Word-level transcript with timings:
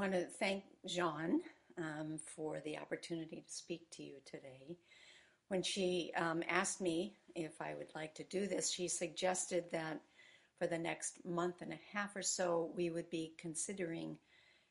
want 0.00 0.12
to 0.12 0.24
thank 0.24 0.64
Jean 0.86 1.42
um, 1.76 2.18
for 2.34 2.62
the 2.64 2.78
opportunity 2.78 3.44
to 3.46 3.52
speak 3.52 3.82
to 3.90 4.02
you 4.02 4.14
today. 4.24 4.78
When 5.48 5.62
she 5.62 6.10
um, 6.16 6.42
asked 6.48 6.80
me 6.80 7.18
if 7.34 7.60
I 7.60 7.74
would 7.74 7.92
like 7.94 8.14
to 8.14 8.24
do 8.24 8.46
this, 8.46 8.72
she 8.72 8.88
suggested 8.88 9.64
that 9.72 10.00
for 10.58 10.66
the 10.66 10.78
next 10.78 11.22
month 11.26 11.56
and 11.60 11.74
a 11.74 11.80
half 11.92 12.16
or 12.16 12.22
so, 12.22 12.70
we 12.74 12.88
would 12.88 13.10
be 13.10 13.34
considering 13.36 14.16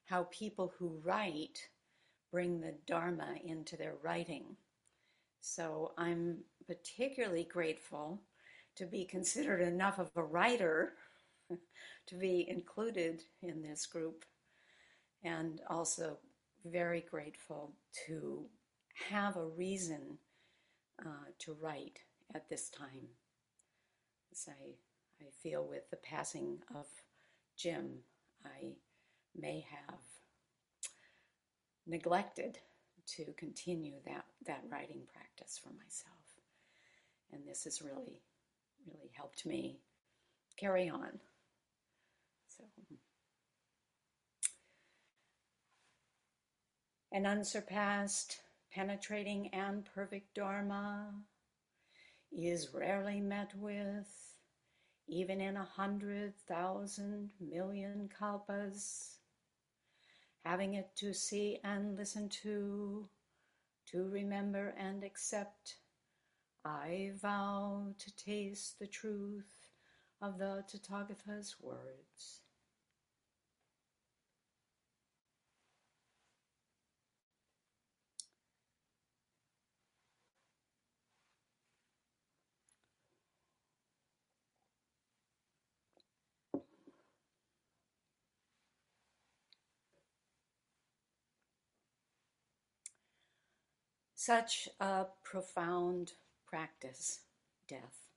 how 0.05 0.27
people 0.31 0.73
who 0.79 0.99
write 1.05 1.59
bring 2.31 2.59
the 2.59 2.73
Dharma 2.87 3.35
into 3.45 3.77
their 3.77 3.97
writing. 4.01 4.55
So 5.41 5.91
I'm 5.95 6.39
particularly 6.65 7.43
grateful 7.43 8.19
to 8.77 8.87
be 8.87 9.05
considered 9.05 9.61
enough 9.61 9.99
of 9.99 10.09
a 10.15 10.23
writer 10.23 10.93
to 12.07 12.15
be 12.15 12.47
included 12.49 13.21
in 13.43 13.61
this 13.61 13.85
group, 13.85 14.25
and 15.23 15.61
also 15.69 16.17
very 16.65 17.01
grateful 17.09 17.73
to 18.07 18.45
have 19.09 19.37
a 19.37 19.45
reason 19.45 20.17
uh, 21.05 21.31
to 21.39 21.55
write 21.61 21.99
at 22.35 22.49
this 22.49 22.69
time. 22.69 23.07
As 24.31 24.47
I, 24.49 24.73
I 25.21 25.29
feel 25.41 25.65
with 25.65 25.89
the 25.89 25.97
passing 25.97 26.59
of 26.75 26.85
Jim, 27.57 27.99
I 28.45 28.73
may 29.35 29.65
have 29.69 29.99
neglected 31.87 32.59
to 33.15 33.25
continue 33.37 33.95
that, 34.05 34.25
that 34.45 34.63
writing 34.69 35.01
practice 35.11 35.59
for 35.61 35.69
myself. 35.69 36.13
And 37.31 37.41
this 37.47 37.63
has 37.63 37.81
really, 37.81 38.21
really 38.85 39.11
helped 39.13 39.45
me 39.45 39.79
carry 40.57 40.89
on. 40.89 41.19
So, 42.47 42.63
an 47.11 47.25
unsurpassed, 47.25 48.39
penetrating, 48.71 49.49
and 49.53 49.85
perfect 49.85 50.35
Dharma 50.35 51.13
is 52.31 52.73
rarely 52.73 53.19
met 53.19 53.53
with, 53.55 54.37
even 55.07 55.41
in 55.41 55.57
a 55.57 55.63
hundred 55.63 56.33
thousand 56.47 57.31
million 57.39 58.09
kalpas. 58.19 59.15
Having 60.45 60.75
it 60.75 60.95
to 60.97 61.13
see 61.13 61.59
and 61.63 61.97
listen 61.97 62.29
to, 62.43 63.09
to 63.87 64.09
remember 64.09 64.73
and 64.77 65.03
accept, 65.03 65.75
I 66.63 67.11
vow 67.21 67.93
to 67.97 68.15
taste 68.15 68.79
the 68.79 68.87
truth 68.87 69.69
of 70.21 70.37
the 70.37 70.63
Tathagata's 70.67 71.55
words. 71.59 72.41
Such 94.21 94.67
a 94.81 95.05
profound 95.23 96.11
practice, 96.45 97.21
death. 97.69 98.09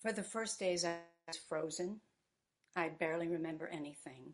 For 0.00 0.12
the 0.12 0.22
first 0.22 0.58
days, 0.58 0.82
I 0.82 1.00
was 1.26 1.36
frozen. 1.36 2.00
I 2.74 2.88
barely 2.88 3.28
remember 3.28 3.68
anything. 3.68 4.32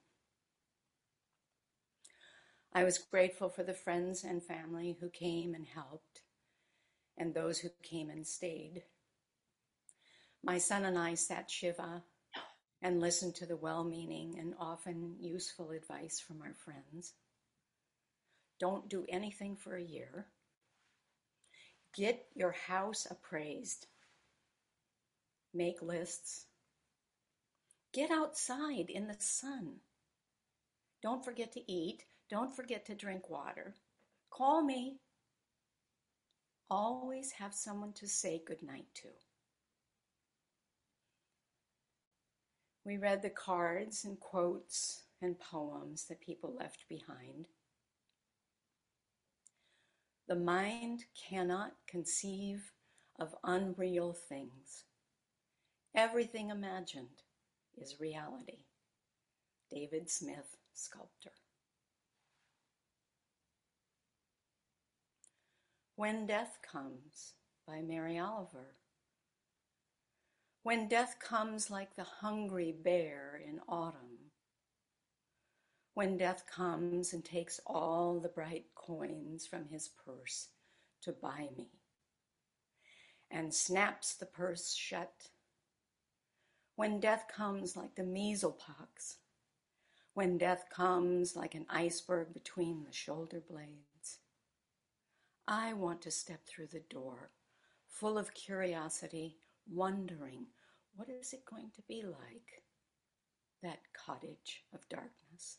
I 2.73 2.85
was 2.85 2.97
grateful 2.97 3.49
for 3.49 3.65
the 3.65 3.75
friends 3.75 4.23
and 4.23 4.45
family 4.45 4.97
who 5.01 5.09
came 5.11 5.57
and 5.57 5.67
helped, 5.67 6.21
and 7.19 7.35
those 7.35 7.59
who 7.59 7.71
came 7.83 8.11
and 8.11 8.25
stayed. 8.25 8.85
My 10.41 10.59
son 10.59 10.85
and 10.85 10.97
I 10.97 11.15
sat 11.15 11.51
Shiva 11.51 12.05
and 12.85 13.01
listen 13.01 13.33
to 13.33 13.47
the 13.47 13.57
well 13.57 13.83
meaning 13.83 14.37
and 14.39 14.55
often 14.61 15.17
useful 15.19 15.71
advice 15.71 16.21
from 16.21 16.43
our 16.43 16.53
friends. 16.53 17.15
Don't 18.61 18.91
do 18.91 19.07
anything 19.09 19.57
for 19.57 19.75
a 19.75 19.83
year. 19.83 20.27
Get 21.97 22.27
your 22.35 22.53
house 22.53 23.07
appraised. 23.11 23.87
Make 25.55 25.81
lists. 25.81 26.45
Get 27.95 28.11
outside 28.11 28.91
in 28.91 29.09
the 29.09 29.17
sun. 29.19 29.77
Don't 31.03 31.25
forget 31.25 31.53
to 31.53 31.73
eat. 31.73 32.05
Don't 32.29 32.55
forget 32.55 32.85
to 32.87 32.95
drink 32.95 33.31
water. 33.31 33.75
Call 34.31 34.63
me. 34.63 34.99
Always 36.69 37.33
have 37.33 37.55
someone 37.55 37.95
to 37.95 38.07
say 38.07 38.43
goodnight 38.47 38.87
to. 38.97 39.09
We 42.85 42.99
read 42.99 43.23
the 43.23 43.31
cards 43.31 44.05
and 44.05 44.21
quotes 44.21 45.03
and 45.23 45.39
poems 45.39 46.05
that 46.09 46.21
people 46.21 46.55
left 46.59 46.85
behind. 46.89 47.49
The 50.29 50.35
mind 50.35 51.05
cannot 51.29 51.73
conceive 51.87 52.73
of 53.19 53.35
unreal 53.43 54.13
things. 54.13 54.85
Everything 55.95 56.51
imagined 56.51 57.23
is 57.77 58.01
reality. 58.01 58.65
David 59.71 60.11
Smith, 60.11 60.57
sculptor. 60.75 61.33
When 65.97 66.27
Death 66.27 66.59
Comes 66.71 67.35
by 67.67 67.81
Mary 67.81 68.19
Oliver. 68.19 68.75
When 70.65 70.89
death 70.89 71.19
comes 71.19 71.71
like 71.71 71.95
the 71.95 72.05
hungry 72.05 72.73
bear 72.73 73.39
in 73.47 73.61
autumn. 73.69 74.31
When 75.93 76.17
death 76.17 76.47
comes 76.51 77.13
and 77.13 77.23
takes 77.23 77.61
all 77.67 78.19
the 78.19 78.31
bright 78.31 78.69
coins 78.75 79.47
from 79.47 79.69
his 79.69 79.89
purse 79.89 80.49
to 81.03 81.13
buy 81.13 81.51
me, 81.55 81.69
and 83.31 83.53
snaps 83.53 84.15
the 84.15 84.25
purse 84.25 84.73
shut. 84.73 85.29
When 86.77 86.99
death 86.99 87.27
comes 87.29 87.77
like 87.77 87.95
the 87.95 88.03
measles 88.03 88.55
pox, 88.59 89.19
when 90.15 90.39
death 90.39 90.65
comes 90.71 91.37
like 91.37 91.55
an 91.55 91.67
iceberg 91.69 92.33
between 92.33 92.85
the 92.85 92.93
shoulder 92.93 93.43
blades. 93.47 94.21
I 95.47 95.75
want 95.75 96.01
to 96.03 96.11
step 96.11 96.47
through 96.47 96.69
the 96.69 96.85
door, 96.89 97.33
full 97.87 98.17
of 98.17 98.33
curiosity, 98.33 99.37
wondering 99.71 100.47
what 100.97 101.09
is 101.09 101.33
it 101.33 101.45
going 101.45 101.71
to 101.75 101.83
be 101.89 102.03
like, 102.03 102.63
that 103.63 103.81
cottage 103.93 104.65
of 104.73 104.89
darkness? 104.89 105.59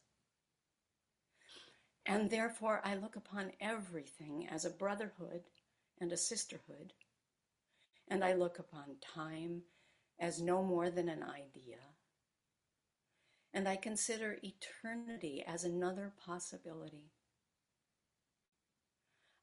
And 2.06 2.30
therefore, 2.30 2.82
I 2.84 2.96
look 2.96 3.16
upon 3.16 3.52
everything 3.60 4.48
as 4.50 4.64
a 4.64 4.70
brotherhood 4.70 5.42
and 6.00 6.12
a 6.12 6.18
sisterhood, 6.18 6.94
and 8.08 8.24
I 8.24 8.34
look 8.34 8.60
upon 8.60 8.98
time 9.02 9.64
as 10.20 10.42
no 10.42 10.64
more 10.64 10.90
than 10.90 11.10
an 11.10 11.24
idea. 11.24 11.80
And 13.54 13.68
I 13.68 13.76
consider 13.76 14.38
eternity 14.44 15.44
as 15.46 15.64
another 15.64 16.14
possibility. 16.26 17.12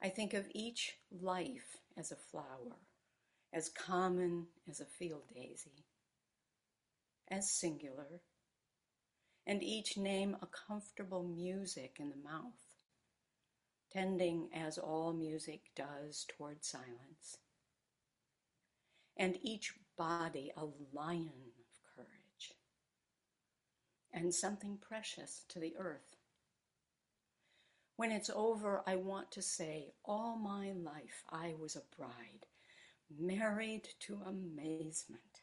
I 0.02 0.08
think 0.08 0.34
of 0.34 0.46
each 0.54 0.94
life 1.10 1.78
as 1.96 2.12
a 2.12 2.16
flower 2.16 2.76
as 3.52 3.68
common 3.68 4.46
as 4.68 4.80
a 4.80 4.86
field 4.86 5.22
daisy, 5.34 5.84
as 7.30 7.50
singular, 7.50 8.22
and 9.46 9.62
each 9.62 9.96
name 9.96 10.36
a 10.40 10.46
comfortable 10.46 11.22
music 11.22 11.96
in 11.98 12.08
the 12.08 12.16
mouth, 12.16 12.52
tending 13.92 14.48
as 14.54 14.78
all 14.78 15.12
music 15.12 15.60
does 15.76 16.24
toward 16.36 16.64
silence, 16.64 17.36
and 19.16 19.38
each 19.42 19.74
body 19.98 20.50
a 20.56 20.64
lion 20.94 21.52
of 21.58 21.94
courage, 21.94 22.54
and 24.14 24.34
something 24.34 24.78
precious 24.80 25.44
to 25.48 25.58
the 25.58 25.74
earth. 25.78 26.16
When 27.96 28.10
it's 28.10 28.30
over, 28.34 28.82
I 28.86 28.96
want 28.96 29.30
to 29.32 29.42
say, 29.42 29.92
all 30.04 30.36
my 30.36 30.72
life 30.72 31.22
I 31.30 31.54
was 31.60 31.76
a 31.76 31.96
bride 31.96 32.46
married 33.18 33.88
to 34.00 34.20
amazement. 34.26 35.42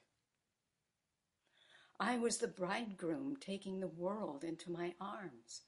I 2.00 2.18
was 2.18 2.38
the 2.38 2.48
bridegroom 2.48 3.38
taking 3.42 3.80
the 3.80 3.88
world 3.88 4.44
into 4.44 4.72
my 4.72 4.94
arms. 5.02 5.64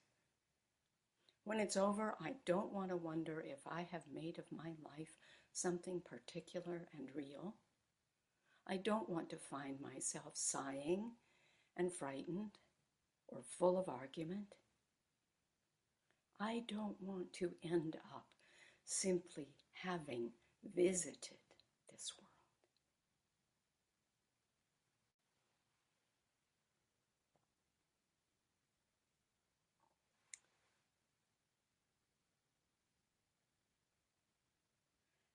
When 1.43 1.59
it's 1.59 1.75
over, 1.75 2.15
I 2.21 2.35
don't 2.45 2.71
want 2.71 2.89
to 2.89 2.95
wonder 2.95 3.41
if 3.41 3.59
I 3.67 3.87
have 3.91 4.03
made 4.13 4.39
of 4.39 4.45
my 4.51 4.71
life 4.83 5.17
something 5.51 6.01
particular 6.05 6.87
and 6.97 7.09
real. 7.13 7.55
I 8.67 8.77
don't 8.77 9.09
want 9.09 9.29
to 9.31 9.37
find 9.37 9.81
myself 9.81 10.31
sighing 10.35 11.11
and 11.75 11.91
frightened 11.91 12.57
or 13.27 13.41
full 13.57 13.77
of 13.77 13.89
argument. 13.89 14.55
I 16.39 16.63
don't 16.67 17.01
want 17.01 17.33
to 17.33 17.51
end 17.63 17.97
up 18.15 18.25
simply 18.85 19.47
having 19.73 20.31
visited 20.75 21.37
this 22.01 22.13
world. 22.17 22.27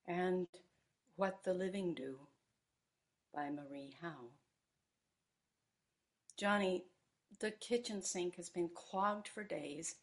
And 0.09 0.47
What 1.17 1.45
the 1.45 1.55
Living 1.55 1.95
Do 1.95 2.19
by 3.35 3.51
Marie 3.51 3.97
Howe. 4.01 4.31
Johnny, 6.37 6.85
the 7.41 7.51
kitchen 7.51 8.03
sink 8.03 8.37
has 8.37 8.49
been 8.49 8.71
clogged 8.75 9.29
for 9.29 9.43
days. 9.43 9.97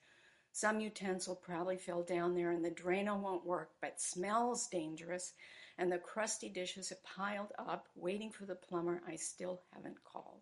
Some 0.52 0.80
utensil 0.80 1.36
probably 1.36 1.78
fell 1.78 2.04
down 2.04 2.36
there 2.36 2.52
and 2.52 2.64
the 2.64 2.72
Drano 2.72 3.20
won't 3.20 3.46
work, 3.46 3.72
but 3.82 4.02
smells 4.02 4.68
dangerous 4.68 5.34
and 5.78 5.92
the 5.92 5.98
crusty 5.98 6.50
dishes 6.50 6.90
have 6.90 7.04
piled 7.04 7.52
up 7.58 7.88
waiting 7.96 8.30
for 8.30 8.46
the 8.46 8.56
plumber 8.56 9.02
I 9.08 9.16
still 9.16 9.62
haven't 9.74 10.04
called. 10.04 10.42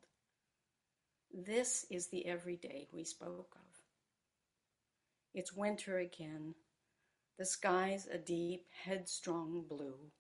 This 1.34 1.86
is 1.90 2.08
the 2.08 2.26
everyday 2.26 2.88
we 2.92 3.04
spoke 3.04 3.56
of. 3.56 3.82
It's 5.34 5.54
winter 5.54 5.98
again. 5.98 6.56
The 7.38 7.46
sky's 7.46 8.08
a 8.08 8.18
deep, 8.18 8.66
headstrong 8.84 9.64
blue 9.68 10.12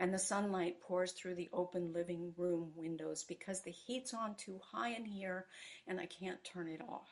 and 0.00 0.12
the 0.12 0.18
sunlight 0.18 0.80
pours 0.80 1.12
through 1.12 1.36
the 1.36 1.50
open 1.52 1.92
living 1.92 2.32
room 2.36 2.72
windows 2.74 3.24
because 3.24 3.62
the 3.62 3.70
heat's 3.70 4.12
on 4.12 4.34
too 4.34 4.60
high 4.72 4.90
in 4.90 5.04
here 5.04 5.46
and 5.86 6.00
I 6.00 6.06
can't 6.06 6.42
turn 6.44 6.68
it 6.68 6.80
off. 6.80 7.10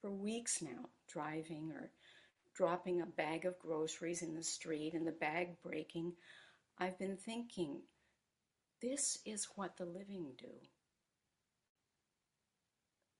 For 0.00 0.10
weeks 0.10 0.62
now, 0.62 0.90
driving 1.12 1.72
or 1.72 1.90
dropping 2.58 3.00
a 3.00 3.06
bag 3.06 3.46
of 3.46 3.58
groceries 3.60 4.20
in 4.20 4.34
the 4.34 4.42
street 4.42 4.92
and 4.92 5.06
the 5.06 5.12
bag 5.12 5.50
breaking, 5.62 6.12
I've 6.76 6.98
been 6.98 7.16
thinking, 7.16 7.82
this 8.82 9.18
is 9.24 9.46
what 9.54 9.76
the 9.76 9.84
living 9.84 10.32
do. 10.36 10.50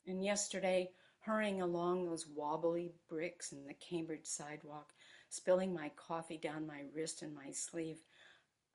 And 0.09 0.25
yesterday, 0.25 0.91
hurrying 1.21 1.63
along 1.63 2.05
those 2.05 2.27
wobbly 2.27 2.91
bricks 3.09 3.53
in 3.53 3.65
the 3.65 3.75
Cambridge 3.75 4.27
sidewalk, 4.27 4.93
spilling 5.29 5.73
my 5.73 5.93
coffee 5.95 6.39
down 6.39 6.67
my 6.67 6.83
wrist 6.93 7.23
and 7.23 7.33
my 7.33 7.53
sleeve, 7.53 7.99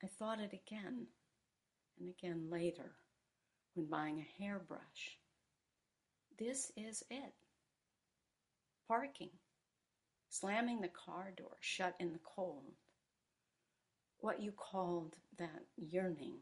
I 0.01 0.07
thought 0.07 0.39
it 0.39 0.53
again 0.53 1.07
and 1.99 2.09
again 2.09 2.47
later 2.49 2.91
when 3.73 3.87
buying 3.87 4.19
a 4.19 4.41
hairbrush. 4.41 5.17
This 6.39 6.71
is 6.77 7.03
it. 7.09 7.33
Parking, 8.87 9.29
slamming 10.33 10.81
the 10.81 10.87
car 10.87 11.31
door 11.37 11.57
shut 11.59 11.95
in 11.99 12.11
the 12.11 12.19
cold. 12.23 12.73
What 14.19 14.41
you 14.41 14.51
called 14.51 15.15
that 15.37 15.65
yearning. 15.77 16.37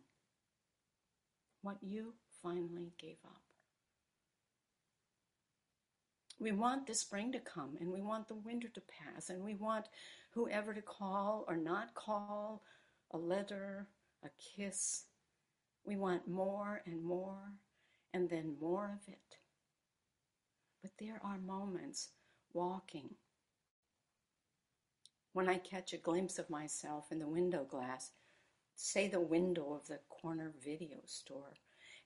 What 1.62 1.78
you 1.82 2.14
finally 2.42 2.94
gave 2.98 3.18
up. 3.26 3.42
We 6.40 6.54
want 6.54 6.88
the 6.88 6.96
spring 6.96 7.34
to 7.34 7.40
come 7.40 7.78
and 7.82 7.92
we 7.92 8.02
want 8.02 8.30
the 8.30 8.36
winter 8.36 8.70
to 8.70 8.82
pass 8.82 9.30
and 9.30 9.44
we 9.44 9.56
want 9.56 9.88
whoever 10.32 10.74
to 10.74 10.82
call 10.82 11.44
or 11.50 11.58
not 11.58 11.94
call, 11.94 12.64
a 13.12 13.18
letter, 13.18 13.88
a 14.24 14.30
kiss. 14.40 15.04
We 15.86 15.98
want 15.98 16.30
more 16.30 16.82
and 16.86 17.04
more 17.04 17.52
and 18.14 18.30
then 18.30 18.56
more 18.62 18.98
of 19.02 19.14
it. 19.14 19.38
But 20.82 20.92
there 20.98 21.20
are 21.24 21.38
moments 21.38 22.10
walking 22.54 23.10
when 25.34 25.48
I 25.48 25.58
catch 25.58 25.94
a 25.94 25.98
glimpse 25.98 26.40
of 26.40 26.50
myself 26.50 27.12
in 27.12 27.20
the 27.20 27.28
window 27.28 27.64
glass, 27.64 28.12
say 28.76 29.08
the 29.08 29.20
window 29.20 29.74
of 29.74 29.88
the 29.88 30.00
corner 30.10 30.52
video 30.64 30.98
store, 31.06 31.54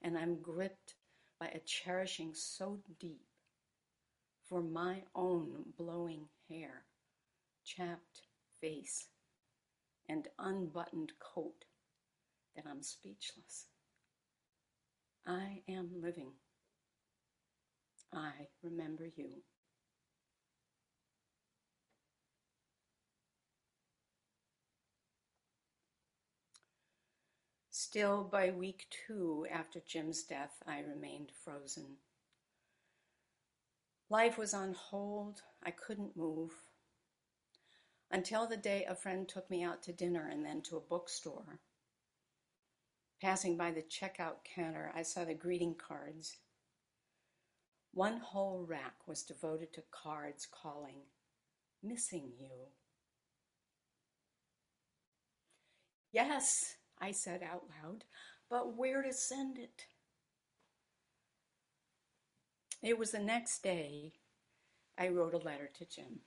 and 0.01 0.17
I'm 0.17 0.41
gripped 0.41 0.95
by 1.39 1.47
a 1.47 1.59
cherishing 1.59 2.33
so 2.33 2.79
deep 2.99 3.25
for 4.47 4.61
my 4.61 5.01
own 5.15 5.73
blowing 5.77 6.27
hair, 6.49 6.83
chapped 7.63 8.21
face, 8.61 9.07
and 10.07 10.27
unbuttoned 10.37 11.13
coat 11.19 11.65
that 12.55 12.65
I'm 12.69 12.83
speechless. 12.83 13.65
I 15.25 15.63
am 15.67 15.89
living. 15.99 16.31
I 18.13 18.47
remember 18.61 19.07
you. 19.15 19.41
Still, 27.95 28.25
by 28.25 28.51
week 28.51 28.87
two 29.07 29.47
after 29.49 29.79
Jim's 29.79 30.23
death, 30.23 30.61
I 30.67 30.81
remained 30.81 31.31
frozen. 31.45 31.95
Life 34.09 34.37
was 34.37 34.53
on 34.53 34.73
hold. 34.73 35.43
I 35.63 35.71
couldn't 35.71 36.17
move. 36.17 36.51
Until 38.11 38.47
the 38.47 38.57
day 38.57 38.83
a 38.83 38.95
friend 38.95 39.29
took 39.29 39.49
me 39.49 39.63
out 39.63 39.81
to 39.83 39.93
dinner 39.93 40.27
and 40.29 40.45
then 40.45 40.61
to 40.63 40.75
a 40.75 40.81
bookstore. 40.81 41.61
Passing 43.21 43.55
by 43.55 43.71
the 43.71 43.81
checkout 43.81 44.43
counter, 44.43 44.91
I 44.93 45.01
saw 45.01 45.23
the 45.23 45.33
greeting 45.33 45.75
cards. 45.75 46.35
One 47.93 48.17
whole 48.17 48.65
rack 48.67 49.07
was 49.07 49.23
devoted 49.23 49.71
to 49.71 49.83
cards 49.91 50.45
calling, 50.45 51.03
Missing 51.81 52.33
You. 52.37 52.71
Yes, 56.11 56.75
I 57.05 57.11
said 57.11 57.43
out 57.43 57.65
loud, 57.83 58.03
but 58.49 58.75
where 58.75 59.03
to 59.03 59.13
send 59.13 59.59
it? 59.59 59.83
It 62.81 62.97
was 62.97 63.11
the 63.11 63.19
next 63.19 63.61
day 63.61 64.13
I 64.97 65.09
wrote 65.09 65.35
a 65.35 65.37
letter 65.37 65.69
to 65.77 65.85
Jim. 65.85 66.21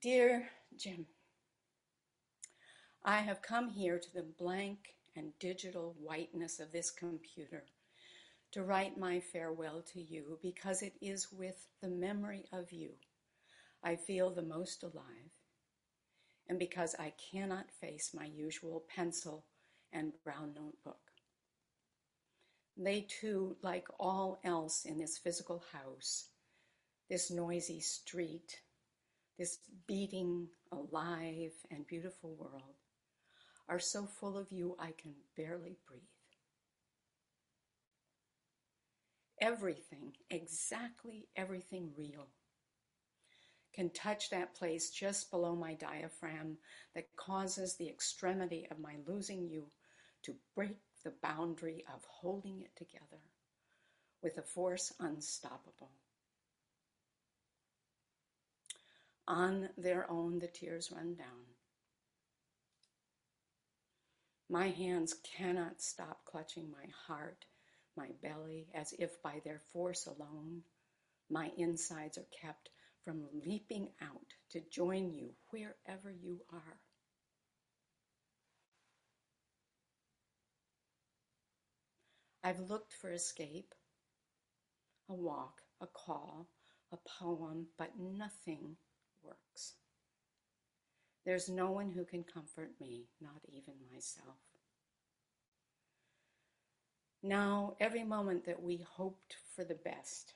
Dear 0.00 0.48
Jim, 0.74 1.04
I 3.04 3.18
have 3.18 3.42
come 3.42 3.68
here 3.68 3.98
to 3.98 4.14
the 4.14 4.22
blank 4.22 4.94
and 5.14 5.38
digital 5.38 5.96
whiteness 6.00 6.60
of 6.60 6.72
this 6.72 6.90
computer 6.90 7.64
to 8.54 8.62
write 8.62 8.96
my 8.96 9.18
farewell 9.18 9.82
to 9.92 10.00
you 10.00 10.38
because 10.40 10.80
it 10.80 10.94
is 11.02 11.32
with 11.32 11.66
the 11.82 11.88
memory 11.88 12.44
of 12.52 12.70
you 12.70 12.90
I 13.82 13.96
feel 13.96 14.30
the 14.30 14.42
most 14.42 14.84
alive 14.84 15.32
and 16.48 16.56
because 16.58 16.94
I 16.98 17.12
cannot 17.32 17.72
face 17.80 18.12
my 18.14 18.26
usual 18.26 18.84
pencil 18.94 19.44
and 19.92 20.12
brown 20.22 20.52
notebook. 20.54 21.00
They 22.76 23.02
too, 23.02 23.56
like 23.60 23.88
all 23.98 24.38
else 24.44 24.84
in 24.84 24.98
this 24.98 25.18
physical 25.18 25.64
house, 25.72 26.28
this 27.10 27.32
noisy 27.32 27.80
street, 27.80 28.60
this 29.36 29.58
beating, 29.88 30.48
alive, 30.70 31.52
and 31.72 31.86
beautiful 31.86 32.36
world, 32.36 32.76
are 33.68 33.80
so 33.80 34.06
full 34.06 34.38
of 34.38 34.52
you 34.52 34.76
I 34.78 34.92
can 34.96 35.14
barely 35.36 35.76
breathe. 35.88 36.13
Everything, 39.44 40.14
exactly 40.30 41.28
everything 41.36 41.90
real, 41.98 42.28
can 43.74 43.90
touch 43.90 44.30
that 44.30 44.54
place 44.54 44.88
just 44.88 45.30
below 45.30 45.54
my 45.54 45.74
diaphragm 45.74 46.56
that 46.94 47.14
causes 47.14 47.76
the 47.76 47.86
extremity 47.86 48.66
of 48.70 48.78
my 48.78 48.94
losing 49.06 49.46
you 49.46 49.66
to 50.22 50.34
break 50.54 50.78
the 51.04 51.12
boundary 51.22 51.84
of 51.94 52.02
holding 52.08 52.62
it 52.62 52.74
together 52.74 53.20
with 54.22 54.38
a 54.38 54.42
force 54.42 54.94
unstoppable. 54.98 55.90
On 59.28 59.68
their 59.76 60.10
own, 60.10 60.38
the 60.38 60.46
tears 60.46 60.90
run 60.90 61.16
down. 61.16 61.44
My 64.48 64.68
hands 64.68 65.16
cannot 65.22 65.82
stop 65.82 66.24
clutching 66.24 66.70
my 66.70 66.86
heart, 67.06 67.44
my 67.96 68.08
belly, 68.22 68.66
as 68.74 68.92
if 68.98 69.22
by 69.22 69.40
their 69.44 69.60
force 69.72 70.06
alone, 70.06 70.62
my 71.30 71.50
insides 71.56 72.18
are 72.18 72.26
kept 72.40 72.70
from 73.04 73.24
leaping 73.44 73.88
out 74.02 74.34
to 74.50 74.60
join 74.70 75.12
you 75.12 75.30
wherever 75.50 76.10
you 76.10 76.40
are. 76.52 76.78
I've 82.42 82.60
looked 82.68 82.92
for 82.92 83.10
escape, 83.10 83.74
a 85.08 85.14
walk, 85.14 85.62
a 85.80 85.86
call, 85.86 86.46
a 86.92 86.98
poem, 87.18 87.66
but 87.78 87.92
nothing 87.98 88.76
works. 89.22 89.74
There's 91.24 91.48
no 91.48 91.70
one 91.70 91.90
who 91.90 92.04
can 92.04 92.22
comfort 92.22 92.72
me, 92.80 93.06
not 93.20 93.40
even 93.48 93.74
myself. 93.90 94.36
Now, 97.26 97.74
every 97.80 98.04
moment 98.04 98.44
that 98.44 98.62
we 98.62 98.84
hoped 98.86 99.36
for 99.56 99.64
the 99.64 99.76
best, 99.76 100.34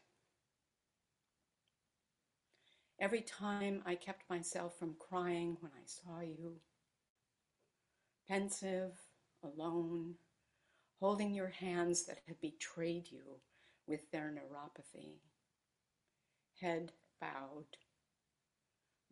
every 2.99 3.21
time 3.21 3.83
I 3.85 3.95
kept 3.95 4.30
myself 4.30 4.78
from 4.78 4.97
crying 4.99 5.59
when 5.61 5.71
I 5.73 5.85
saw 5.85 6.21
you, 6.21 6.54
pensive, 8.26 8.92
alone, 9.42 10.14
holding 10.99 11.35
your 11.35 11.50
hands 11.50 12.07
that 12.07 12.21
had 12.26 12.40
betrayed 12.40 13.12
you 13.12 13.42
with 13.87 14.11
their 14.11 14.33
neuropathy, 14.35 15.18
head 16.59 16.92
bowed, 17.21 17.76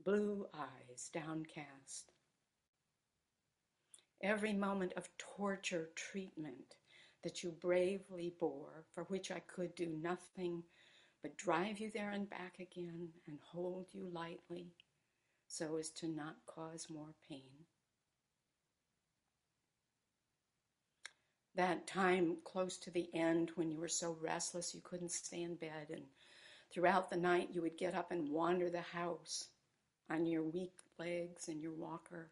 blue 0.03 0.47
eyes 0.55 1.11
downcast. 1.13 2.11
Every 4.23 4.55
moment 4.55 4.95
of 4.97 5.11
torture 5.19 5.91
treatment 5.95 6.77
that 7.23 7.43
you 7.43 7.51
bravely 7.51 8.35
bore, 8.39 8.85
for 8.93 9.05
which 9.05 9.31
I 9.31 9.41
could 9.41 9.75
do 9.75 9.87
nothing 9.87 10.63
but 11.23 11.37
drive 11.37 11.81
you 11.81 11.91
there 11.93 12.11
and 12.11 12.29
back 12.31 12.61
again 12.61 13.09
and 13.27 13.39
hold 13.43 13.87
you 13.93 14.09
lightly 14.13 14.75
so 15.49 15.77
as 15.77 15.91
to 15.91 16.09
not 16.09 16.37
cause 16.47 16.89
more 16.91 17.15
pain. 17.29 17.65
That 21.57 21.87
time 21.87 22.37
close 22.45 22.77
to 22.79 22.91
the 22.91 23.09
end 23.15 23.51
when 23.55 23.71
you 23.71 23.79
were 23.79 23.89
so 23.89 24.17
restless 24.21 24.75
you 24.75 24.81
couldn't 24.85 25.11
stay 25.11 25.43
in 25.43 25.55
bed, 25.55 25.89
and 25.91 26.03
throughout 26.73 27.09
the 27.09 27.17
night 27.17 27.49
you 27.53 27.63
would 27.63 27.79
get 27.79 27.95
up 27.95 28.13
and 28.13 28.29
wander 28.29 28.69
the 28.69 28.83
house 28.83 29.47
on 30.11 30.27
your 30.27 30.43
weak 30.43 30.75
legs 30.99 31.49
and 31.49 31.63
your 31.63 31.73
walker. 31.73 32.31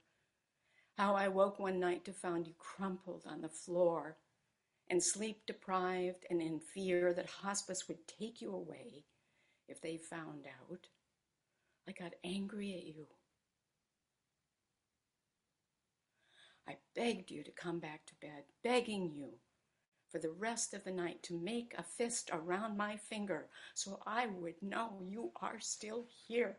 How 0.98 1.14
I 1.14 1.28
woke 1.28 1.58
one 1.58 1.80
night 1.80 2.04
to 2.04 2.12
find 2.12 2.46
you 2.46 2.54
crumpled 2.58 3.24
on 3.26 3.40
the 3.40 3.48
floor 3.48 4.18
and 4.90 5.02
sleep 5.02 5.42
deprived 5.46 6.26
and 6.30 6.40
in 6.42 6.60
fear 6.60 7.12
that 7.14 7.26
hospice 7.26 7.88
would 7.88 8.06
take 8.06 8.40
you 8.40 8.54
away 8.54 9.04
if 9.68 9.80
they 9.80 9.96
found 9.96 10.46
out. 10.46 10.86
I 11.88 11.92
got 11.92 12.14
angry 12.22 12.74
at 12.74 12.86
you. 12.86 13.06
I 16.68 16.76
begged 16.94 17.30
you 17.30 17.42
to 17.44 17.50
come 17.50 17.78
back 17.78 18.06
to 18.06 18.14
bed, 18.20 18.44
begging 18.62 19.12
you 19.14 19.30
for 20.10 20.18
the 20.18 20.30
rest 20.30 20.74
of 20.74 20.84
the 20.84 20.92
night 20.92 21.22
to 21.24 21.38
make 21.38 21.74
a 21.76 21.82
fist 21.82 22.30
around 22.32 22.76
my 22.76 22.96
finger 22.96 23.48
so 23.74 24.00
I 24.06 24.26
would 24.26 24.54
know 24.62 25.00
you 25.02 25.32
are 25.42 25.60
still 25.60 26.06
here. 26.26 26.58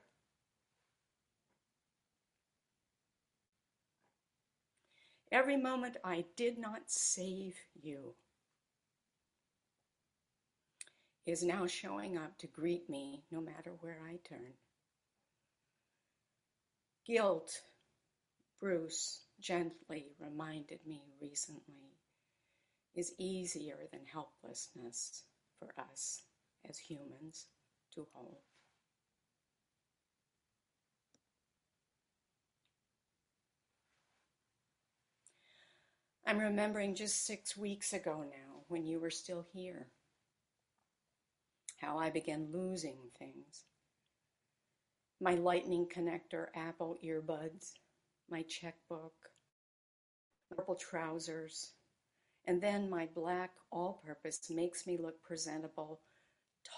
Every 5.35 5.57
moment 5.57 5.97
I 6.01 6.23
did 6.37 6.57
not 6.57 6.83
save 6.89 7.57
you 7.73 8.13
is 11.25 11.43
now 11.43 11.67
showing 11.67 12.17
up 12.17 12.37
to 12.37 12.47
greet 12.47 12.89
me 12.89 13.25
no 13.29 13.41
matter 13.41 13.71
where 13.81 13.99
I 14.09 14.15
turn. 14.25 14.53
Guilt, 17.05 17.51
Bruce 18.61 19.25
gently 19.37 20.05
reminded 20.19 20.79
me 20.87 21.01
recently, 21.21 21.97
is 22.95 23.13
easier 23.17 23.79
than 23.91 24.05
helplessness 24.05 25.23
for 25.59 25.67
us 25.77 26.21
as 26.63 26.77
humans 26.77 27.47
to 27.93 28.07
hold. 28.13 28.37
I'm 36.27 36.39
remembering 36.39 36.95
just 36.95 37.27
six 37.27 37.55
weeks 37.55 37.93
ago 37.93 38.23
now 38.27 38.63
when 38.67 38.83
you 38.83 38.99
were 38.99 39.11
still 39.11 39.45
here, 39.53 39.85
how 41.77 41.99
I 41.99 42.09
began 42.09 42.51
losing 42.51 42.97
things. 43.19 43.65
My 45.21 45.35
lightning 45.35 45.87
connector 45.87 46.47
Apple 46.55 46.97
earbuds, 47.05 47.73
my 48.27 48.41
checkbook, 48.41 49.13
purple 50.49 50.73
trousers, 50.73 51.73
and 52.47 52.59
then 52.59 52.89
my 52.89 53.07
black 53.13 53.51
all 53.71 54.01
purpose 54.03 54.49
makes 54.49 54.87
me 54.87 54.97
look 54.97 55.21
presentable, 55.21 56.01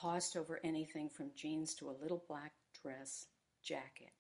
tossed 0.02 0.36
over 0.36 0.60
anything 0.66 1.10
from 1.10 1.32
jeans 1.38 1.74
to 1.76 1.90
a 1.90 2.00
little 2.02 2.24
black 2.28 2.52
dress 2.84 3.28
jacket 3.64 4.12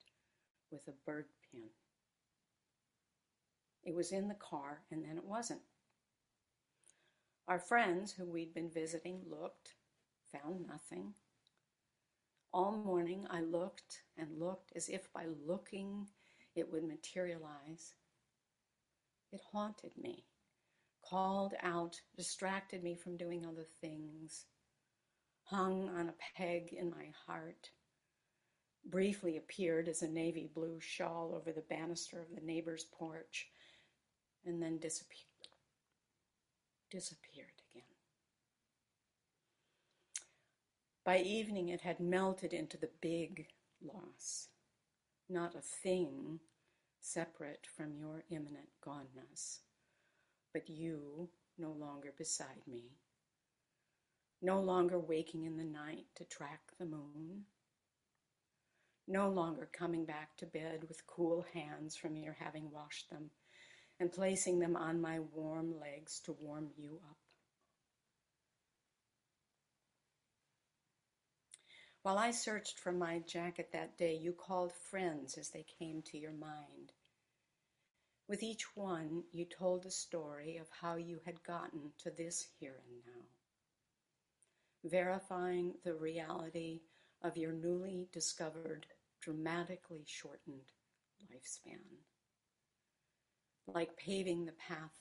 with 0.71 0.87
a 0.87 0.93
bird 1.05 1.25
pin. 1.51 1.69
It 3.87 3.95
was 3.95 4.11
in 4.11 4.27
the 4.27 4.35
car, 4.35 4.81
and 4.91 5.05
then 5.05 5.17
it 5.17 5.23
wasn't. 5.23 5.61
Our 7.47 7.57
friends 7.57 8.11
who 8.11 8.25
we'd 8.25 8.53
been 8.53 8.69
visiting 8.69 9.21
looked, 9.25 9.75
found 10.29 10.67
nothing. 10.67 11.13
All 12.51 12.73
morning 12.73 13.25
I 13.29 13.39
looked 13.39 14.03
and 14.17 14.41
looked 14.41 14.73
as 14.75 14.89
if 14.89 15.13
by 15.13 15.27
looking 15.45 16.09
it 16.53 16.69
would 16.69 16.83
materialize. 16.83 17.93
It 19.31 19.39
haunted 19.53 19.93
me, 19.95 20.25
called 21.01 21.53
out, 21.63 22.01
distracted 22.17 22.83
me 22.83 22.93
from 22.93 23.15
doing 23.15 23.45
other 23.45 23.67
things, 23.79 24.47
hung 25.43 25.87
on 25.87 26.09
a 26.09 26.15
peg 26.35 26.73
in 26.73 26.89
my 26.89 27.13
heart, 27.25 27.69
briefly 28.83 29.37
appeared 29.37 29.87
as 29.87 30.01
a 30.01 30.09
navy 30.09 30.51
blue 30.53 30.81
shawl 30.81 31.33
over 31.33 31.53
the 31.53 31.61
banister 31.69 32.19
of 32.19 32.35
the 32.35 32.45
neighbor's 32.45 32.83
porch, 32.83 33.49
and 34.47 34.61
then 34.61 34.77
disappeared. 34.77 35.23
Disappeared 36.89 37.61
again. 37.71 37.83
By 41.03 41.19
evening, 41.19 41.69
it 41.69 41.81
had 41.81 41.99
melted 41.99 42.53
into 42.53 42.77
the 42.77 42.89
big 43.01 43.47
loss, 43.81 44.47
not 45.29 45.55
a 45.55 45.61
thing 45.61 46.39
separate 46.99 47.67
from 47.75 47.93
your 47.93 48.23
imminent 48.29 48.69
goneness, 48.81 49.59
but 50.53 50.69
you 50.69 51.29
no 51.57 51.71
longer 51.71 52.13
beside 52.17 52.65
me, 52.67 52.83
no 54.41 54.61
longer 54.61 54.99
waking 54.99 55.43
in 55.43 55.57
the 55.57 55.63
night 55.63 56.05
to 56.15 56.23
track 56.23 56.61
the 56.79 56.85
moon, 56.85 57.43
no 59.07 59.29
longer 59.29 59.69
coming 59.71 60.05
back 60.05 60.35
to 60.37 60.45
bed 60.45 60.83
with 60.87 61.07
cool 61.07 61.45
hands 61.53 61.95
from 61.95 62.15
your 62.15 62.35
having 62.39 62.69
washed 62.71 63.09
them 63.09 63.29
and 63.99 64.11
placing 64.11 64.59
them 64.59 64.75
on 64.75 65.01
my 65.01 65.19
warm 65.33 65.79
legs 65.79 66.19
to 66.21 66.35
warm 66.39 66.69
you 66.77 66.99
up. 67.09 67.17
While 72.03 72.19
I 72.19 72.31
searched 72.31 72.79
for 72.79 72.91
my 72.91 73.19
jacket 73.19 73.69
that 73.73 73.97
day, 73.97 74.15
you 74.15 74.31
called 74.31 74.71
friends 74.71 75.37
as 75.37 75.49
they 75.49 75.65
came 75.79 76.01
to 76.03 76.17
your 76.17 76.31
mind. 76.31 76.93
With 78.29 78.43
each 78.43 78.75
one, 78.75 79.23
you 79.31 79.45
told 79.45 79.85
a 79.85 79.91
story 79.91 80.57
of 80.57 80.67
how 80.69 80.95
you 80.95 81.19
had 81.25 81.43
gotten 81.43 81.91
to 82.03 82.11
this 82.11 82.47
here 82.59 82.81
and 82.87 83.01
now, 83.05 83.25
verifying 84.89 85.73
the 85.83 85.95
reality 85.95 86.81
of 87.21 87.35
your 87.35 87.51
newly 87.51 88.07
discovered, 88.13 88.85
dramatically 89.21 90.03
shortened 90.05 90.71
lifespan 91.29 91.79
like 93.67 93.97
paving 93.97 94.45
the 94.45 94.53
path 94.53 94.93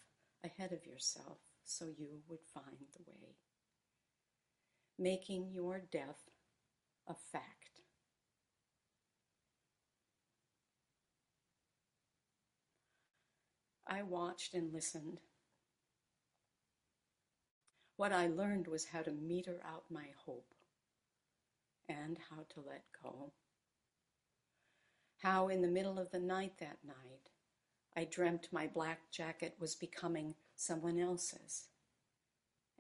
ahead 0.44 0.73
of 0.73 0.87
yourself 0.87 1.38
so 1.64 1.87
you 1.87 2.08
would 2.28 2.40
find 2.52 2.76
the 2.92 3.02
way. 3.06 3.37
Making 4.99 5.50
your 5.52 5.80
death 5.90 6.30
a 7.08 7.14
fact. 7.14 7.80
I 13.88 14.02
watched 14.02 14.54
and 14.54 14.73
listened. 14.73 15.20
What 17.96 18.12
I 18.12 18.26
learned 18.26 18.66
was 18.66 18.87
how 18.87 19.02
to 19.02 19.12
meter 19.12 19.61
out 19.64 19.85
my 19.90 20.06
hope 20.25 20.54
and 21.88 22.18
how 22.30 22.44
to 22.54 22.61
let 22.66 22.82
go. 23.02 23.32
How, 25.23 25.49
in 25.49 25.62
the 25.62 25.68
middle 25.68 25.99
of 25.99 26.11
the 26.11 26.18
night 26.18 26.54
that 26.58 26.78
night, 26.85 27.30
I 27.96 28.04
dreamt 28.04 28.48
my 28.52 28.66
black 28.66 29.10
jacket 29.10 29.56
was 29.58 29.74
becoming 29.74 30.34
someone 30.54 30.98
else's, 30.98 31.68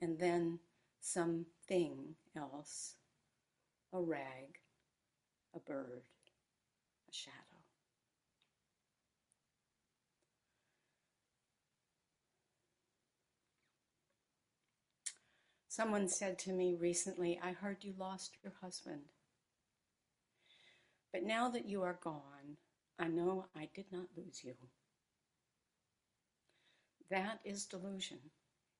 and 0.00 0.18
then 0.18 0.58
something 1.00 2.16
else 2.36 2.94
a 3.92 4.00
rag, 4.00 4.58
a 5.54 5.58
bird, 5.58 6.02
a 7.08 7.12
shadow. 7.14 7.32
Someone 15.66 16.08
said 16.08 16.38
to 16.40 16.52
me 16.52 16.74
recently, 16.74 17.40
I 17.42 17.52
heard 17.52 17.84
you 17.84 17.94
lost 17.98 18.36
your 18.42 18.54
husband. 18.60 19.02
But 21.12 21.22
now 21.22 21.48
that 21.50 21.66
you 21.66 21.82
are 21.82 21.98
gone, 22.02 22.58
I 22.98 23.08
know 23.08 23.46
I 23.54 23.68
did 23.74 23.86
not 23.92 24.08
lose 24.16 24.42
you. 24.42 24.54
That 27.10 27.40
is 27.44 27.66
delusion, 27.66 28.18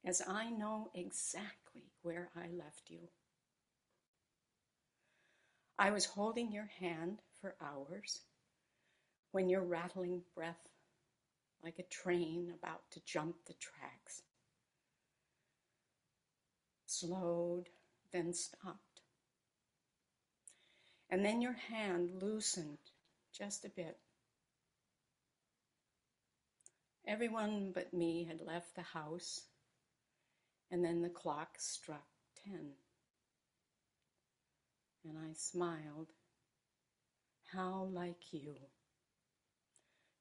as 0.05 0.23
I 0.27 0.51
know 0.51 0.91
exactly 0.95 1.85
where 2.03 2.31
I 2.37 2.49
left 2.57 2.89
you. 2.89 3.09
I 5.79 5.91
was 5.91 6.07
holding 6.07 6.51
your 6.51 6.71
hand 6.81 7.19
for 7.41 7.55
hours 7.61 8.21
when 9.33 9.49
your 9.49 9.63
rattling 9.63 10.23
breath, 10.35 10.69
like 11.63 11.79
a 11.79 11.83
train 11.85 12.53
about 12.59 12.83
to 12.93 13.01
jump 13.05 13.37
the 13.47 13.55
tracks, 13.55 14.23
slowed, 16.87 17.69
then 18.13 18.33
stopped. 18.33 19.03
And 21.11 21.25
then 21.25 21.41
your 21.41 21.53
hand 21.53 22.23
loosened 22.23 22.79
just 23.33 23.65
a 23.65 23.69
bit. 23.69 23.99
Everyone 27.07 27.71
but 27.73 27.95
me 27.95 28.25
had 28.25 28.41
left 28.45 28.75
the 28.75 28.83
house, 28.83 29.43
and 30.71 30.85
then 30.85 31.03
the 31.03 31.09
clock 31.09 31.51
struck 31.59 32.07
ten. 32.45 32.73
And 35.05 35.17
I 35.17 35.33
smiled. 35.35 36.09
How 37.53 37.89
like 37.93 38.33
you 38.33 38.57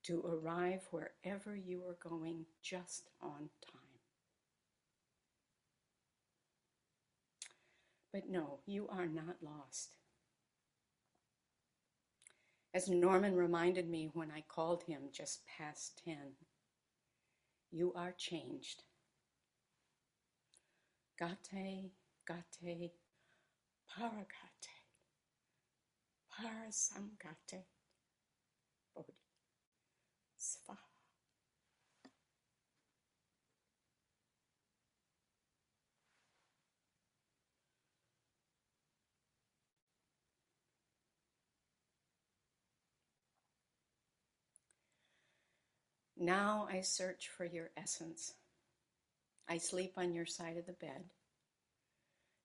to 0.04 0.22
arrive 0.22 0.88
wherever 0.92 1.56
you 1.56 1.82
are 1.88 1.98
going 2.08 2.46
just 2.62 3.10
on 3.20 3.50
time. 3.66 3.82
But 8.14 8.30
no, 8.30 8.60
you 8.68 8.88
are 8.88 9.08
not 9.08 9.38
lost. 9.42 9.96
As 12.76 12.88
Norman 12.90 13.36
reminded 13.36 13.90
me 13.90 14.10
when 14.14 14.30
I 14.30 14.44
called 14.48 14.84
him 14.84 15.10
just 15.12 15.42
past 15.48 16.00
10, 16.06 16.18
you 17.76 17.92
are 17.94 18.14
changed. 18.18 18.84
Gate, 21.20 21.92
gate, 22.26 22.92
paragate, 23.92 24.76
parasamgate, 26.32 27.64
bodhi, 28.96 29.18
svaha. 30.40 30.95
Now 46.18 46.68
I 46.72 46.82
search 46.82 47.28
for 47.28 47.46
your 47.46 47.72
essence. 47.76 48.34
I 49.50 49.58
sleep 49.58 49.94
on 49.98 50.14
your 50.14 50.26
side 50.26 50.58
of 50.58 50.66
the 50.66 50.74
bed, 50.74 51.10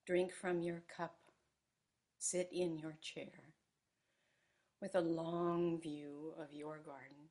drink 0.06 0.32
from 0.32 0.60
your 0.60 0.82
cup, 0.94 1.16
sit 2.18 2.48
in 2.52 2.78
your 2.78 2.96
chair 3.00 3.54
with 4.80 4.94
a 4.94 5.00
long 5.00 5.80
view 5.80 6.34
of 6.38 6.52
your 6.52 6.78
garden. 6.78 7.30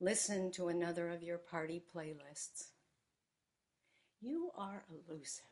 Listen 0.00 0.50
to 0.52 0.68
another 0.68 1.10
of 1.10 1.22
your 1.22 1.38
party 1.38 1.82
playlists. 1.94 2.68
You 4.20 4.50
are 4.56 4.84
elusive. 4.88 5.44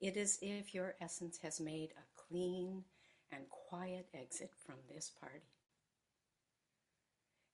It 0.00 0.16
is 0.16 0.38
if 0.40 0.74
your 0.74 0.94
essence 1.00 1.38
has 1.42 1.60
made 1.60 1.90
a 1.92 2.20
clean 2.28 2.84
and 3.30 3.48
quiet 3.48 4.06
exit 4.14 4.52
from 4.64 4.76
this 4.88 5.10
party. 5.20 5.51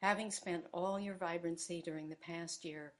Having 0.02 0.30
spent 0.30 0.64
all 0.72 1.00
your 1.00 1.16
vibrancy 1.16 1.82
during 1.82 2.08
the 2.08 2.16
past 2.16 2.64
year 2.64 2.92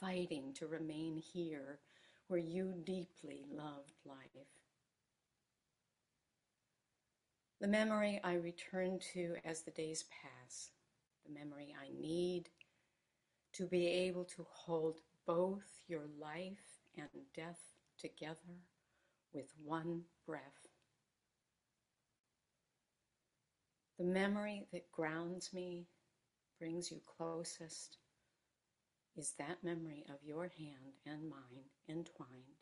fighting 0.00 0.54
to 0.54 0.66
remain 0.66 1.18
here 1.18 1.80
where 2.28 2.40
you 2.40 2.74
deeply 2.84 3.44
loved 3.50 3.92
life. 4.04 4.48
The 7.60 7.68
memory 7.68 8.20
I 8.24 8.34
return 8.34 8.98
to 9.14 9.36
as 9.44 9.62
the 9.62 9.70
days 9.70 10.04
pass, 10.22 10.70
the 11.26 11.32
memory 11.32 11.74
I 11.78 11.88
need 12.00 12.48
to 13.54 13.66
be 13.66 13.86
able 13.86 14.24
to 14.24 14.46
hold 14.50 15.00
both 15.26 15.82
your 15.88 16.04
life 16.20 16.80
and 16.96 17.08
death 17.34 17.60
together 17.98 18.60
with 19.32 19.52
one 19.62 20.02
breath. 20.26 20.68
The 23.98 24.04
memory 24.04 24.66
that 24.72 24.92
grounds 24.92 25.52
me 25.54 25.86
brings 26.58 26.90
you 26.90 27.00
closest 27.06 27.98
is 29.16 29.34
that 29.38 29.62
memory 29.62 30.04
of 30.08 30.22
your 30.22 30.50
hand 30.58 30.94
and 31.06 31.28
mine 31.28 31.64
entwined, 31.88 32.60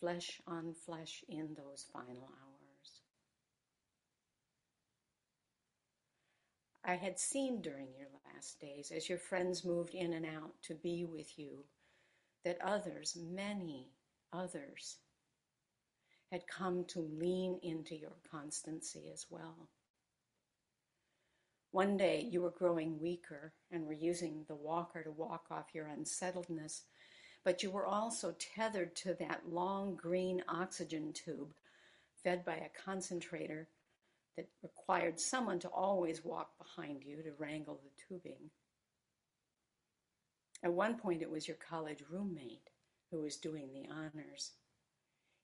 flesh 0.00 0.40
on 0.46 0.74
flesh 0.74 1.24
in 1.28 1.54
those 1.54 1.86
final 1.92 2.28
hours. 2.42 3.00
I 6.84 6.94
had 6.94 7.18
seen 7.18 7.62
during 7.62 7.88
your 7.96 8.08
last 8.32 8.60
days, 8.60 8.92
as 8.94 9.08
your 9.08 9.18
friends 9.18 9.64
moved 9.64 9.94
in 9.94 10.12
and 10.12 10.24
out 10.24 10.54
to 10.62 10.74
be 10.74 11.04
with 11.04 11.36
you, 11.38 11.64
that 12.44 12.58
others, 12.62 13.16
many 13.16 13.90
others, 14.32 14.98
had 16.30 16.46
come 16.46 16.84
to 16.84 17.00
lean 17.00 17.58
into 17.62 17.96
your 17.96 18.16
constancy 18.30 19.10
as 19.12 19.26
well. 19.30 19.68
One 21.70 21.96
day 21.96 22.26
you 22.30 22.40
were 22.40 22.50
growing 22.50 23.00
weaker 23.00 23.52
and 23.70 23.86
were 23.86 23.92
using 23.92 24.44
the 24.48 24.54
walker 24.54 25.02
to 25.02 25.10
walk 25.10 25.46
off 25.50 25.74
your 25.74 25.86
unsettledness, 25.88 26.84
but 27.44 27.62
you 27.62 27.70
were 27.70 27.86
also 27.86 28.34
tethered 28.38 28.96
to 28.96 29.14
that 29.14 29.48
long 29.48 29.94
green 29.94 30.42
oxygen 30.48 31.12
tube 31.12 31.52
fed 32.22 32.44
by 32.44 32.56
a 32.56 32.82
concentrator 32.84 33.68
that 34.36 34.48
required 34.62 35.20
someone 35.20 35.58
to 35.60 35.68
always 35.68 36.24
walk 36.24 36.58
behind 36.58 37.04
you 37.04 37.22
to 37.22 37.32
wrangle 37.38 37.80
the 37.82 37.90
tubing. 38.08 38.50
At 40.62 40.72
one 40.72 40.96
point, 40.96 41.22
it 41.22 41.30
was 41.30 41.46
your 41.46 41.56
college 41.56 42.02
roommate 42.10 42.70
who 43.10 43.22
was 43.22 43.36
doing 43.36 43.72
the 43.72 43.88
honors. 43.92 44.52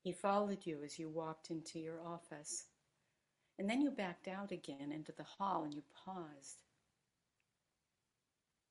He 0.03 0.13
followed 0.13 0.67
you 0.67 0.83
as 0.83 0.99
you 0.99 1.09
walked 1.09 1.51
into 1.51 1.79
your 1.79 2.01
office. 2.03 2.65
And 3.59 3.69
then 3.69 3.81
you 3.81 3.91
backed 3.91 4.29
out 4.29 4.51
again 4.51 4.93
into 4.93 5.13
the 5.13 5.25
hall 5.25 5.65
and 5.65 5.75
you 5.75 5.83
paused. 6.05 6.59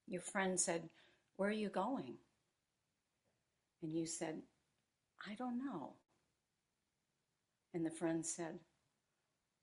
Your 0.07 0.21
friend 0.21 0.59
said, 0.59 0.89
Where 1.37 1.49
are 1.49 1.53
you 1.53 1.69
going? 1.69 2.15
And 3.81 3.93
you 3.93 4.05
said, 4.05 4.41
I 5.29 5.35
don't 5.35 5.57
know. 5.57 5.93
And 7.73 7.85
the 7.85 7.91
friend 7.91 8.25
said, 8.25 8.59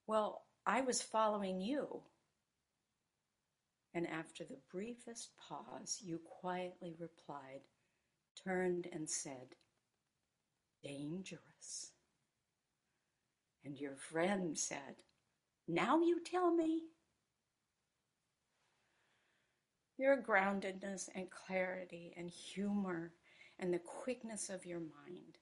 Well, 0.06 0.42
I 0.64 0.80
was 0.80 1.02
following 1.02 1.60
you. 1.60 2.02
And 3.94 4.06
after 4.06 4.44
the 4.44 4.58
briefest 4.70 5.30
pause, 5.48 5.98
you 6.02 6.20
quietly 6.40 6.94
replied, 6.98 7.62
turned 8.44 8.86
and 8.92 9.08
said, 9.08 9.54
Dangerous. 10.82 11.92
And 13.68 13.78
your 13.78 13.96
friend 13.96 14.56
said, 14.58 15.04
now 15.68 16.00
you 16.00 16.20
tell 16.24 16.50
me? 16.50 16.84
Your 19.98 20.22
groundedness 20.22 21.10
and 21.14 21.30
clarity 21.30 22.14
and 22.16 22.30
humor 22.30 23.12
and 23.58 23.70
the 23.70 23.78
quickness 23.78 24.48
of 24.48 24.64
your 24.64 24.80
mind, 24.80 25.36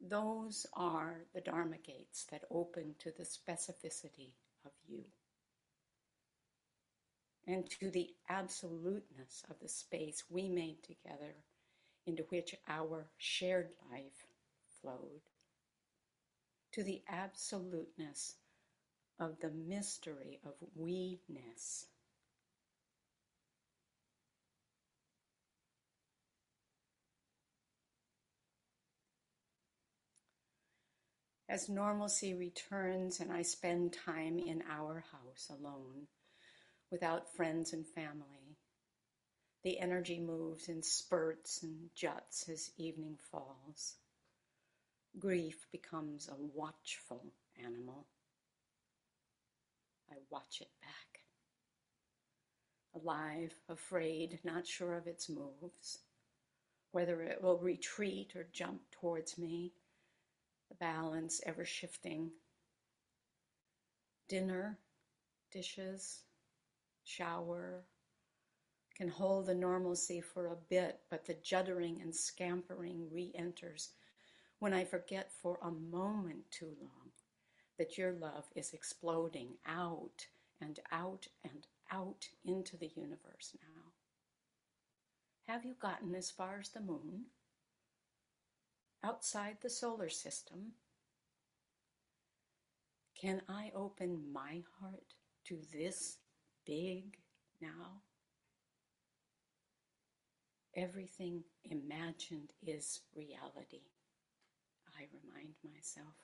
those 0.00 0.64
are 0.72 1.26
the 1.34 1.42
Dharma 1.42 1.76
gates 1.76 2.24
that 2.30 2.44
open 2.50 2.94
to 3.00 3.10
the 3.10 3.24
specificity 3.24 4.32
of 4.64 4.72
you 4.88 5.04
and 7.46 7.68
to 7.80 7.90
the 7.90 8.08
absoluteness 8.30 9.42
of 9.50 9.56
the 9.60 9.68
space 9.68 10.24
we 10.30 10.48
made 10.48 10.82
together 10.82 11.34
into 12.06 12.22
which 12.30 12.54
our 12.66 13.10
shared 13.18 13.68
life 13.92 14.26
flowed, 14.80 15.20
to 16.72 16.82
the 16.82 17.02
absoluteness 17.08 18.36
of 19.18 19.40
the 19.40 19.50
mystery 19.50 20.40
of 20.44 20.54
we 20.74 21.20
ness. 21.28 21.86
As 31.48 31.68
normalcy 31.68 32.34
returns 32.34 33.20
and 33.20 33.32
I 33.32 33.42
spend 33.42 33.94
time 33.94 34.38
in 34.38 34.62
our 34.70 35.04
house 35.12 35.50
alone, 35.50 36.08
without 36.90 37.34
friends 37.34 37.72
and 37.72 37.86
family, 37.86 38.58
The 39.64 39.80
energy 39.80 40.20
moves 40.20 40.68
in 40.68 40.82
spurts 40.82 41.62
and 41.62 41.90
juts 41.94 42.48
as 42.48 42.70
evening 42.76 43.18
falls. 43.30 43.96
Grief 45.18 45.66
becomes 45.72 46.28
a 46.28 46.36
watchful 46.54 47.32
animal. 47.62 48.06
I 50.10 50.14
watch 50.30 50.60
it 50.60 50.68
back. 50.80 51.20
Alive, 52.94 53.54
afraid, 53.68 54.38
not 54.44 54.66
sure 54.66 54.94
of 54.94 55.06
its 55.06 55.28
moves, 55.28 55.98
whether 56.92 57.22
it 57.22 57.42
will 57.42 57.58
retreat 57.58 58.36
or 58.36 58.48
jump 58.52 58.82
towards 58.90 59.38
me, 59.38 59.72
the 60.68 60.74
balance 60.76 61.40
ever 61.44 61.64
shifting. 61.64 62.30
Dinner, 64.28 64.78
dishes, 65.50 66.22
shower, 67.04 67.84
can 68.96 69.08
hold 69.08 69.46
the 69.46 69.54
normalcy 69.54 70.20
for 70.20 70.48
a 70.48 70.56
bit, 70.68 71.00
but 71.10 71.24
the 71.24 71.34
juddering 71.34 72.02
and 72.02 72.14
scampering 72.14 73.08
re 73.10 73.32
enters 73.34 73.90
when 74.58 74.72
I 74.72 74.84
forget 74.84 75.30
for 75.42 75.58
a 75.62 75.70
moment 75.70 76.50
too 76.50 76.72
long 76.80 77.12
that 77.78 77.96
your 77.96 78.12
love 78.12 78.46
is 78.56 78.72
exploding 78.72 79.50
out 79.66 80.26
and 80.60 80.80
out 80.90 81.28
and 81.44 81.66
out 81.92 82.28
into 82.44 82.76
the 82.76 82.90
universe 82.96 83.56
now. 83.62 83.92
Have 85.46 85.64
you 85.64 85.74
gotten 85.80 86.14
as 86.14 86.30
far 86.30 86.58
as 86.60 86.70
the 86.70 86.80
moon? 86.80 87.26
Outside 89.02 89.58
the 89.62 89.70
solar 89.70 90.08
system? 90.08 90.72
Can 93.18 93.42
I 93.48 93.70
open 93.74 94.32
my 94.32 94.62
heart 94.80 95.14
to 95.46 95.58
this 95.72 96.18
big 96.66 97.16
now? 97.60 98.02
Everything 100.76 101.42
imagined 101.64 102.52
is 102.64 103.00
reality, 103.16 103.82
I 104.98 105.06
remind 105.12 105.54
myself. 105.64 106.14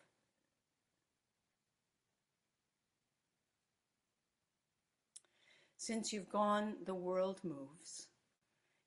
Since 5.77 6.13
you've 6.13 6.31
gone, 6.31 6.77
the 6.85 6.95
world 6.95 7.41
moves 7.45 8.09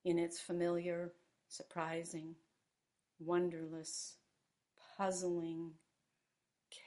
in 0.04 0.18
its 0.18 0.40
familiar, 0.42 1.14
surprising, 1.48 2.36
wonderless, 3.20 4.16
puzzling, 4.98 5.74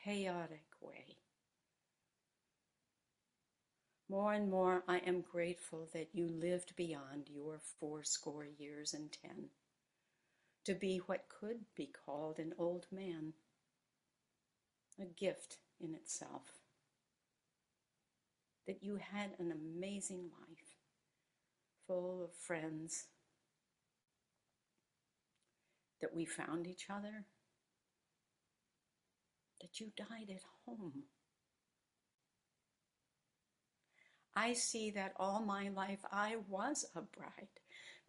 chaotic 0.05 0.67
way. 0.81 1.17
More 4.09 4.33
and 4.33 4.51
more 4.51 4.83
I 4.89 4.99
am 4.99 5.21
grateful 5.21 5.89
that 5.95 6.09
you 6.13 6.27
lived 6.27 6.75
beyond 6.75 7.29
your 7.29 7.61
fourscore 7.79 8.49
years 8.59 8.93
and 8.93 9.11
ten 9.13 9.51
to 10.65 10.75
be 10.75 10.99
what 11.07 11.25
could 11.29 11.61
be 11.75 11.91
called 12.05 12.39
an 12.39 12.53
old 12.59 12.87
man, 12.93 13.33
a 15.01 15.05
gift 15.05 15.59
in 15.81 15.95
itself. 15.95 16.43
That 18.67 18.83
you 18.83 18.97
had 18.97 19.31
an 19.39 19.53
amazing 19.53 20.31
life, 20.39 20.77
full 21.87 22.23
of 22.23 22.35
friends, 22.35 23.07
that 26.01 26.15
we 26.15 26.25
found 26.25 26.67
each 26.67 26.87
other, 26.91 27.25
that 29.61 29.81
you 29.81 29.91
died 29.97 30.31
at 30.31 30.43
home. 30.67 31.05
I 34.35 34.53
see 34.53 34.91
that 34.93 35.13
all 35.17 35.41
my 35.41 35.69
life 35.71 36.05
I 36.13 36.37
was 36.49 36.87
a 36.95 37.03
bride, 37.03 37.49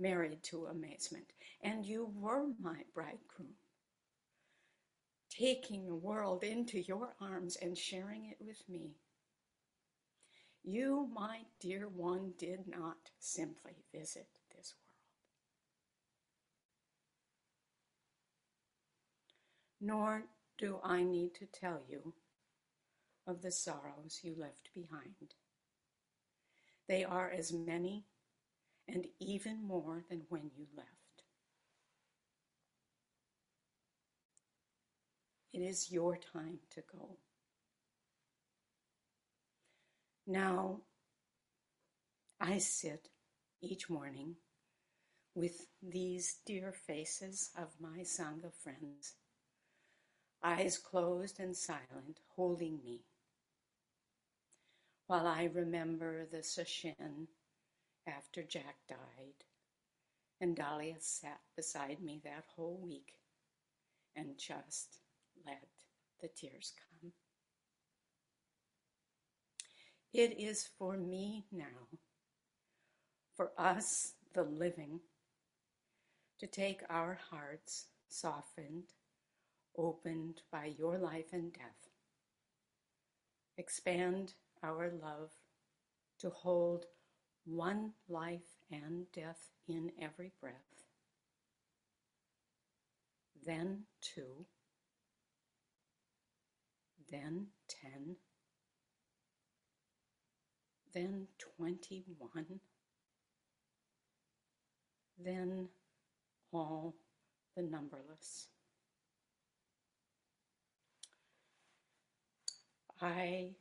married 0.02 0.44
to 0.44 0.66
amazement, 0.66 1.32
and 1.62 1.86
you 1.86 2.12
were 2.16 2.48
my 2.60 2.78
bridegroom. 2.94 3.56
Taking 5.30 5.88
the 5.88 5.96
world 5.96 6.44
into 6.44 6.80
your 6.80 7.14
arms 7.22 7.56
and 7.62 7.78
sharing 7.78 8.26
it 8.26 8.38
with 8.40 8.62
me. 8.68 8.96
You, 10.64 11.10
my 11.14 11.40
dear 11.60 11.88
one, 11.88 12.34
did 12.38 12.68
not 12.68 12.98
simply 13.20 13.84
visit 13.94 14.28
this 14.56 14.74
world. 19.82 20.00
Nor 20.00 20.24
do 20.58 20.80
I 20.84 21.04
need 21.04 21.34
to 21.36 21.46
tell 21.46 21.82
you 21.90 22.14
of 23.26 23.42
the 23.42 23.52
sorrows 23.52 24.20
you 24.22 24.36
left 24.38 24.70
behind. 24.76 25.36
They 26.88 27.04
are 27.04 27.32
as 27.32 27.54
many 27.54 28.06
and 28.92 29.08
even 29.20 29.66
more 29.66 30.04
than 30.10 30.24
when 30.30 30.52
you 30.56 30.66
left. 30.76 30.90
It 35.54 35.62
is 35.62 35.92
your 35.92 36.18
time 36.18 36.60
to 36.72 36.84
go. 36.92 37.18
Now, 40.28 40.82
I 42.40 42.58
sit 42.58 43.10
each 43.62 43.90
morning 43.90 44.36
with 45.36 45.68
these 45.82 46.38
dear 46.46 46.72
faces 46.72 47.52
of 47.58 47.70
my 47.80 48.00
Sangha 48.00 48.52
friends, 48.64 49.14
eyes 50.44 50.78
closed 50.78 51.40
and 51.40 51.56
silent, 51.56 52.20
holding 52.36 52.80
me 52.84 53.02
while 55.12 55.28
I 55.28 55.50
remember 55.54 56.26
the 56.26 56.38
sesshin 56.38 57.28
after 58.16 58.44
Jack 58.44 58.76
died, 58.88 59.46
and 60.40 60.56
Dahlia 60.56 60.96
sat 61.00 61.40
beside 61.56 62.02
me 62.02 62.22
that 62.24 62.46
whole 62.56 62.80
week 62.84 63.14
and 64.16 64.38
just 64.38 64.98
let 65.46 65.68
the 66.22 66.28
tears 66.28 66.74
come. 67.02 67.12
It 70.14 70.40
is 70.40 70.70
for 70.78 70.98
me 70.98 71.46
now, 71.52 71.88
for 73.36 73.52
us, 73.58 74.14
the 74.34 74.44
living, 74.44 75.00
to 76.40 76.48
take 76.48 76.82
our 76.90 77.18
hearts 77.30 77.86
softened, 78.10 78.94
opened 79.78 80.42
by 80.52 80.74
your 80.78 80.98
life 80.98 81.32
and 81.32 81.54
death, 81.54 81.90
expand 83.58 84.34
our 84.64 84.92
love 85.02 85.30
to 86.20 86.30
hold 86.30 86.86
one 87.46 87.92
life 88.08 88.58
and 88.72 89.06
death 89.14 89.50
in 89.68 89.92
every 90.02 90.32
breath, 90.40 90.54
then 93.46 93.84
two, 94.02 94.46
then 97.12 97.48
ten, 97.68 98.16
then 100.94 101.28
twenty-one, 101.58 102.60
then 105.24 105.68
all 106.52 106.96
the 107.56 107.64
numberless. 107.64 108.48
I 113.02 113.56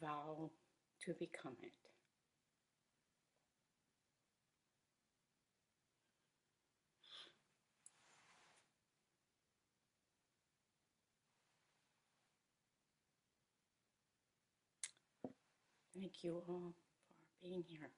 vow 0.00 0.50
to 1.06 1.14
become 1.14 1.56
it. 1.62 1.81
Thank 16.02 16.24
you 16.24 16.42
all 16.48 16.74
for 17.06 17.46
being 17.48 17.62
here. 17.62 17.92